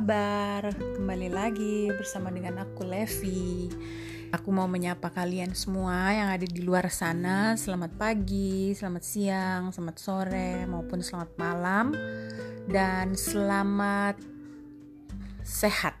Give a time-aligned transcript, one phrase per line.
[0.00, 0.72] Kabar?
[0.96, 3.68] Kembali lagi bersama dengan aku Levi.
[4.32, 7.52] Aku mau menyapa kalian semua yang ada di luar sana.
[7.60, 11.92] Selamat pagi, selamat siang, selamat sore, maupun selamat malam,
[12.64, 14.16] dan selamat
[15.44, 16.00] sehat.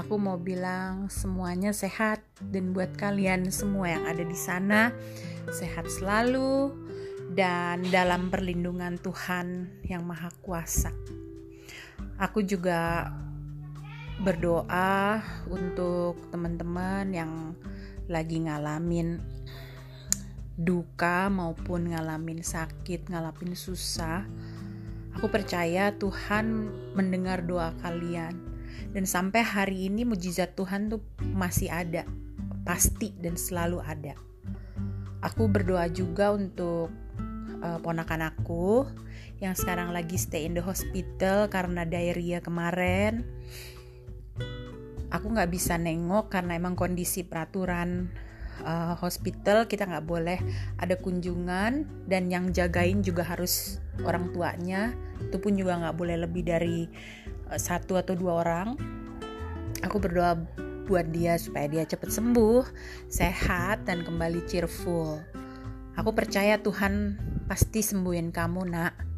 [0.00, 4.96] Aku mau bilang semuanya sehat, dan buat kalian semua yang ada di sana,
[5.52, 6.72] sehat selalu
[7.36, 10.88] dan dalam perlindungan Tuhan yang Maha Kuasa.
[12.16, 13.12] Aku juga
[14.24, 15.20] berdoa
[15.52, 17.32] untuk teman-teman yang
[18.08, 19.20] lagi ngalamin
[20.56, 24.24] duka maupun ngalamin sakit, ngalamin susah.
[25.20, 28.32] Aku percaya Tuhan mendengar doa kalian.
[28.96, 31.04] Dan sampai hari ini mujizat Tuhan tuh
[31.36, 32.08] masih ada,
[32.64, 34.16] pasti dan selalu ada.
[35.20, 36.88] Aku berdoa juga untuk
[37.62, 38.88] uh, ponakan aku
[39.40, 43.24] yang sekarang lagi stay in the hospital karena diarrhea kemarin.
[45.12, 48.10] Aku nggak bisa nengok karena emang kondisi peraturan
[48.64, 50.38] uh, hospital kita nggak boleh
[50.80, 54.96] ada kunjungan dan yang jagain juga harus orang tuanya.
[55.20, 56.88] Itu pun juga nggak boleh lebih dari
[57.52, 58.68] uh, satu atau dua orang.
[59.84, 60.40] Aku berdoa
[60.86, 62.62] buat dia supaya dia cepat sembuh,
[63.10, 65.20] sehat dan kembali cheerful.
[65.98, 69.16] Aku percaya Tuhan pasti sembuhin kamu nak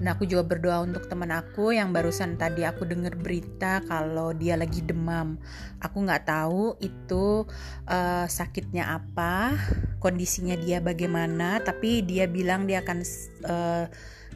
[0.00, 4.56] dan aku juga berdoa untuk teman aku yang barusan tadi aku dengar berita kalau dia
[4.56, 5.36] lagi demam.
[5.82, 7.44] Aku nggak tahu itu
[7.88, 9.56] uh, sakitnya apa,
[10.00, 12.98] kondisinya dia bagaimana, tapi dia bilang dia akan
[13.44, 13.84] uh,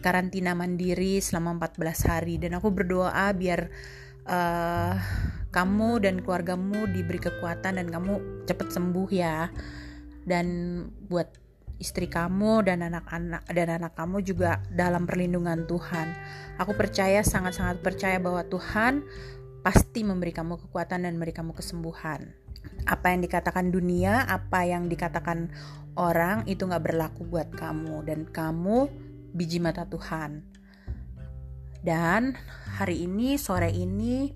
[0.04, 3.72] karantina mandiri selama 14 hari dan aku berdoa biar
[4.28, 4.94] uh,
[5.48, 9.48] kamu dan keluargamu diberi kekuatan dan kamu cepat sembuh ya.
[10.24, 11.43] Dan buat
[11.84, 16.16] istri kamu dan anak-anak dan anak kamu juga dalam perlindungan Tuhan.
[16.56, 19.04] Aku percaya sangat-sangat percaya bahwa Tuhan
[19.60, 22.32] pasti memberi kamu kekuatan dan memberi kamu kesembuhan.
[22.88, 25.52] Apa yang dikatakan dunia, apa yang dikatakan
[26.00, 28.88] orang itu nggak berlaku buat kamu dan kamu
[29.36, 30.40] biji mata Tuhan.
[31.84, 32.32] Dan
[32.80, 34.32] hari ini sore ini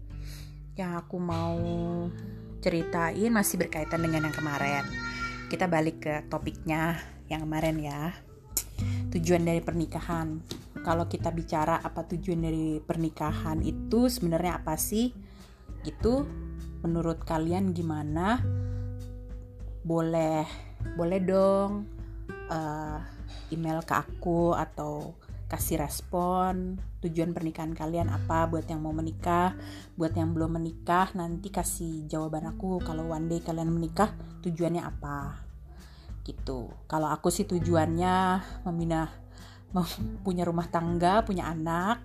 [0.76, 1.56] yang aku mau
[2.60, 4.84] ceritain masih berkaitan dengan yang kemarin.
[5.48, 8.12] Kita balik ke topiknya yang kemarin ya.
[9.12, 10.40] Tujuan dari pernikahan.
[10.80, 15.12] Kalau kita bicara apa tujuan dari pernikahan itu sebenarnya apa sih?
[15.84, 16.24] Itu
[16.80, 18.40] menurut kalian gimana?
[19.84, 20.44] Boleh
[20.96, 21.84] boleh dong
[22.48, 22.98] uh,
[23.50, 25.16] email ke aku atau
[25.48, 29.56] kasih respon tujuan pernikahan kalian apa buat yang mau menikah.
[29.96, 34.12] Buat yang belum menikah nanti kasih jawaban aku kalau one day kalian menikah
[34.44, 35.47] tujuannya apa
[36.28, 36.68] gitu.
[36.84, 39.08] Kalau aku sih tujuannya meminah
[40.24, 42.00] punya rumah tangga punya anak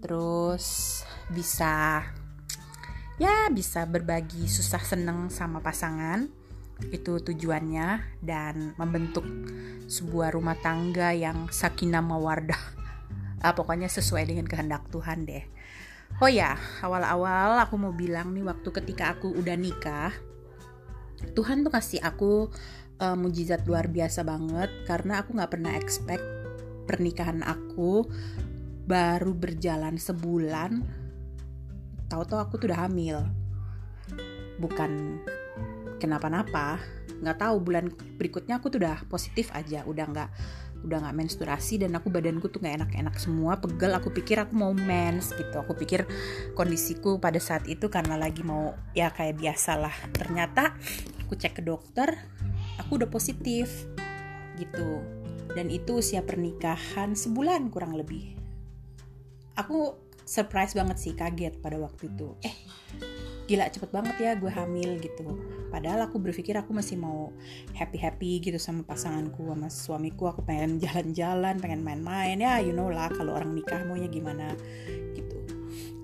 [0.00, 2.00] terus bisa
[3.20, 6.28] ya bisa berbagi susah seneng sama pasangan.
[6.92, 9.26] Itu tujuannya dan membentuk
[9.90, 12.60] sebuah rumah tangga yang sakinah mawardah.
[13.38, 15.46] Ah, pokoknya sesuai dengan kehendak Tuhan deh.
[16.18, 20.10] Oh ya awal-awal aku mau bilang nih waktu ketika aku udah nikah
[21.38, 22.50] Tuhan tuh kasih aku
[22.98, 26.24] uh, mujizat luar biasa banget karena aku nggak pernah expect
[26.88, 28.06] pernikahan aku
[28.88, 30.80] baru berjalan sebulan
[32.08, 33.20] tahu-tahu aku tuh udah hamil.
[34.58, 35.22] Bukan
[36.00, 36.80] kenapa-napa
[37.18, 40.30] nggak tahu bulan berikutnya aku tuh udah positif aja udah nggak
[40.86, 44.70] udah nggak menstruasi dan aku badanku tuh nggak enak-enak semua pegel aku pikir aku mau
[44.70, 45.58] mens gitu.
[45.58, 46.06] Aku pikir
[46.54, 49.94] kondisiku pada saat itu karena lagi mau ya kayak biasa lah.
[50.14, 50.72] Ternyata
[51.26, 52.14] aku cek ke dokter
[52.78, 53.86] aku udah positif
[54.56, 55.02] gitu.
[55.52, 58.36] Dan itu usia pernikahan sebulan kurang lebih.
[59.58, 59.96] Aku
[60.28, 62.36] surprise banget sih kaget pada waktu itu.
[62.44, 62.54] Eh
[63.48, 65.24] gila cepet banget ya gue hamil gitu.
[65.72, 67.32] Padahal aku berpikir aku masih mau
[67.72, 70.28] happy happy gitu sama pasanganku sama suamiku.
[70.30, 72.36] Aku pengen jalan-jalan pengen main-main.
[72.36, 74.52] Ya you know lah kalau orang nikah maunya gimana
[75.16, 75.40] gitu.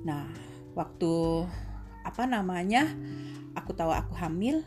[0.09, 0.25] Nah
[0.73, 1.44] waktu
[2.03, 2.88] apa namanya
[3.55, 4.65] aku tahu aku hamil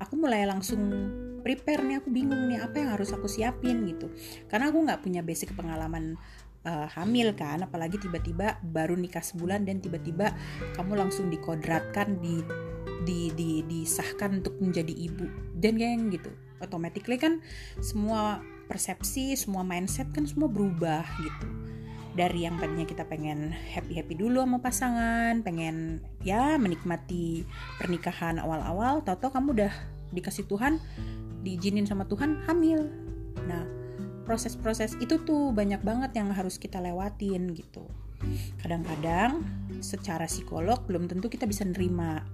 [0.00, 4.10] aku mulai langsung prepare nih aku bingung nih apa yang harus aku siapin gitu.
[4.50, 6.18] Karena aku nggak punya basic pengalaman
[6.66, 10.34] uh, hamil kan apalagi tiba-tiba baru nikah sebulan dan tiba-tiba
[10.74, 12.42] kamu langsung dikodratkan di
[13.06, 15.26] di, di disahkan untuk menjadi ibu.
[15.54, 16.28] Dan yang gitu.
[16.58, 17.38] Automatically kan
[17.78, 21.48] semua persepsi semua mindset kan semua berubah gitu.
[22.18, 27.46] Dari yang tadinya kita pengen happy happy dulu sama pasangan pengen ya menikmati
[27.78, 29.72] pernikahan awal-awal tau-tau kamu udah
[30.10, 30.82] dikasih Tuhan
[31.48, 32.84] diizinin sama Tuhan hamil.
[33.48, 33.64] Nah,
[34.28, 37.88] proses-proses itu tuh banyak banget yang harus kita lewatin gitu.
[38.58, 39.46] kadang-kadang
[39.78, 42.26] secara psikolog belum tentu kita bisa nerima.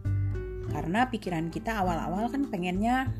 [0.73, 3.13] Karena pikiran kita awal-awal kan pengennya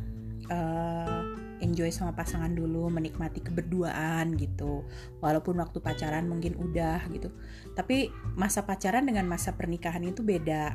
[0.49, 1.21] uh,
[1.61, 4.83] enjoy sama pasangan dulu menikmati keberduaan gitu.
[5.21, 7.29] Walaupun waktu pacaran mungkin udah gitu.
[7.77, 10.73] Tapi masa pacaran dengan masa pernikahan itu beda.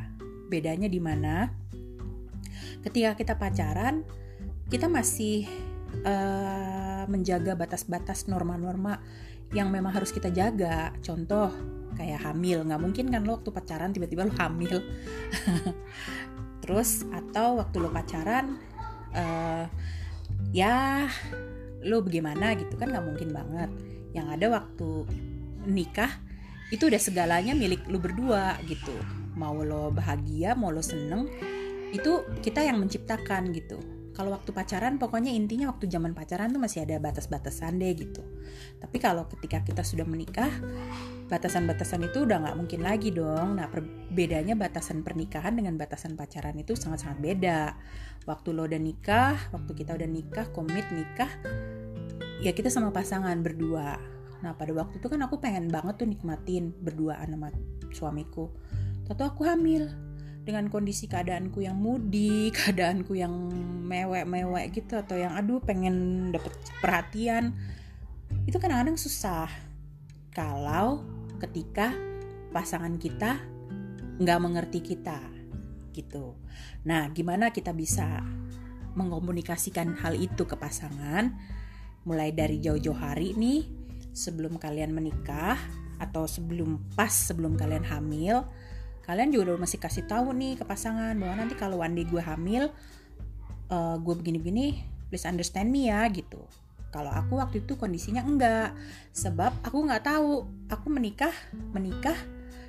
[0.48, 1.50] Bedanya di mana?
[2.86, 4.06] Ketika kita pacaran
[4.69, 5.50] kita masih
[6.06, 9.01] uh, menjaga batas-batas norma-norma
[9.50, 10.94] yang memang harus kita jaga.
[11.01, 11.50] Contoh
[11.98, 12.62] kayak hamil.
[12.62, 14.77] Nggak mungkin kan lo waktu pacaran tiba-tiba lo hamil.
[16.63, 18.62] Terus atau waktu lo pacaran
[19.18, 19.66] uh,
[20.54, 21.10] ya
[21.81, 23.69] lo bagaimana gitu kan nggak mungkin banget.
[24.13, 24.89] Yang ada waktu
[25.66, 26.13] nikah
[26.69, 28.94] itu udah segalanya milik lo berdua gitu.
[29.33, 31.25] Mau lo bahagia mau lo seneng
[31.89, 36.83] itu kita yang menciptakan gitu kalau waktu pacaran pokoknya intinya waktu zaman pacaran tuh masih
[36.83, 38.19] ada batas-batasan deh gitu.
[38.83, 40.51] Tapi kalau ketika kita sudah menikah
[41.31, 43.56] batasan-batasan itu udah nggak mungkin lagi dong.
[43.56, 43.71] Nah
[44.12, 47.80] bedanya batasan pernikahan dengan batasan pacaran itu sangat-sangat beda.
[48.27, 51.31] Waktu lo udah nikah waktu kita udah nikah komit nikah
[52.44, 54.04] ya kita sama pasangan berdua.
[54.44, 57.56] Nah pada waktu itu kan aku pengen banget tuh nikmatin berduaan sama
[57.95, 58.51] suamiku.
[59.07, 60.08] Tahu aku hamil
[60.44, 63.33] dengan kondisi keadaanku yang mudi, keadaanku yang
[63.86, 67.56] mewek-mewek gitu atau yang aduh pengen dapet perhatian.
[68.45, 69.50] Itu kadang-kadang susah.
[70.30, 71.03] Kalau
[71.41, 71.91] ketika
[72.53, 73.39] pasangan kita
[74.19, 75.19] nggak mengerti kita
[75.95, 76.38] gitu.
[76.85, 78.21] Nah, gimana kita bisa
[78.94, 81.35] mengkomunikasikan hal itu ke pasangan?
[82.07, 83.68] Mulai dari jauh-jauh hari nih
[84.15, 85.59] sebelum kalian menikah
[86.00, 88.47] atau sebelum pas sebelum kalian hamil
[89.05, 92.21] kalian juga udah masih kasih tahu nih ke pasangan bahwa nanti kalau one day gue
[92.21, 92.69] hamil
[93.73, 96.39] uh, gue begini-begini please understand me ya gitu.
[96.89, 98.73] Kalau aku waktu itu kondisinya enggak
[99.13, 100.45] sebab aku nggak tahu.
[100.69, 101.33] Aku menikah
[101.73, 102.17] menikah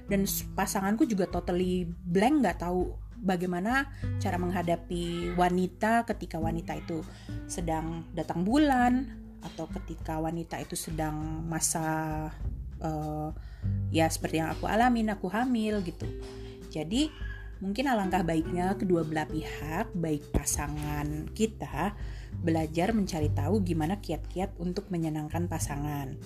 [0.08, 3.88] dan pasanganku juga totally blank nggak tahu bagaimana
[4.18, 7.04] cara menghadapi wanita ketika wanita itu
[7.44, 9.06] sedang datang bulan
[9.40, 12.28] atau ketika wanita itu sedang masa
[12.80, 13.30] uh,
[13.92, 16.06] ya seperti yang aku alamin aku hamil gitu.
[16.70, 17.10] Jadi
[17.60, 21.92] mungkin alangkah baiknya kedua belah pihak baik pasangan kita
[22.40, 26.16] belajar mencari tahu gimana kiat-kiat untuk menyenangkan pasangan.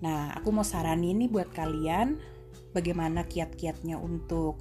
[0.00, 2.16] Nah aku mau saranin nih buat kalian
[2.72, 4.56] bagaimana kiat-kiatnya untuk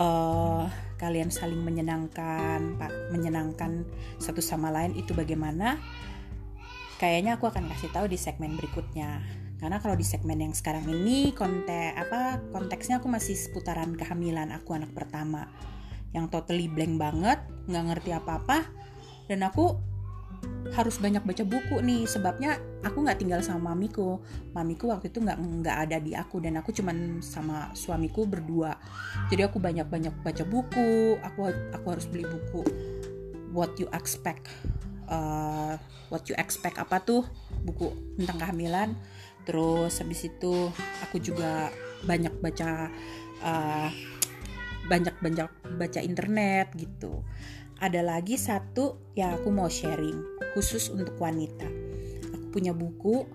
[0.00, 0.64] uh,
[0.96, 2.80] kalian saling menyenangkan
[3.12, 3.84] menyenangkan
[4.16, 5.76] satu sama lain itu bagaimana?
[6.96, 11.30] Kayaknya aku akan kasih tahu di segmen berikutnya karena kalau di segmen yang sekarang ini
[11.38, 15.46] konten apa konteksnya aku masih seputaran kehamilan aku anak pertama.
[16.10, 17.38] Yang totally blank banget
[17.70, 18.66] nggak ngerti apa-apa
[19.30, 19.78] dan aku
[20.74, 22.10] harus banyak baca buku nih.
[22.10, 24.18] Sebabnya aku nggak tinggal sama mamiku.
[24.50, 28.74] Mamiku waktu itu nggak nggak ada di aku dan aku cuman sama suamiku berdua.
[29.30, 32.66] Jadi aku banyak banyak baca buku aku aku harus beli buku.
[33.54, 34.50] What you expect
[35.06, 35.78] uh,
[36.10, 37.22] what you expect apa tuh?
[37.62, 38.98] Buku tentang kehamilan
[39.42, 40.70] terus habis itu
[41.02, 41.70] aku juga
[42.02, 42.90] banyak baca
[43.42, 43.88] uh,
[44.86, 47.22] banyak banyak baca internet gitu.
[47.82, 51.66] Ada lagi satu yang aku mau sharing khusus untuk wanita.
[52.34, 53.26] Aku punya buku.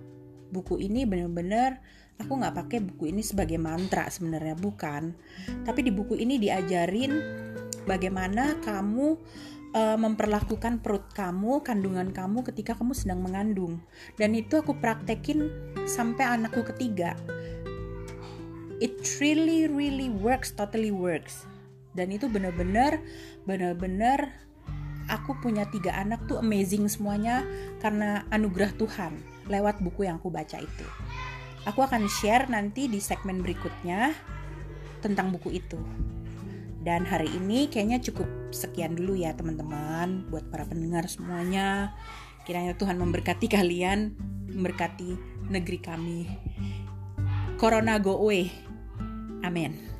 [0.47, 1.83] Buku ini bener-bener
[2.17, 5.13] aku nggak pakai buku ini sebagai mantra sebenarnya bukan.
[5.63, 7.13] Tapi di buku ini diajarin
[7.83, 9.19] bagaimana kamu
[9.73, 13.81] uh, memperlakukan perut kamu, kandungan kamu ketika kamu sedang mengandung.
[14.15, 15.49] Dan itu aku praktekin
[15.89, 17.17] sampai anakku ketiga.
[18.77, 21.49] It really really works, totally works.
[21.97, 23.01] Dan itu benar-benar
[23.49, 24.47] benar-benar
[25.09, 27.41] aku punya tiga anak tuh amazing semuanya
[27.81, 29.17] karena anugerah Tuhan
[29.49, 30.85] lewat buku yang aku baca itu.
[31.65, 34.13] Aku akan share nanti di segmen berikutnya
[35.01, 35.79] tentang buku itu.
[36.79, 41.95] Dan hari ini kayaknya cukup sekian dulu ya teman-teman buat para pendengar semuanya.
[42.47, 44.15] Kiranya Tuhan memberkati kalian,
[44.51, 45.19] memberkati
[45.51, 46.19] negeri kami.
[47.59, 48.47] Corona go away.
[49.43, 49.96] Amin.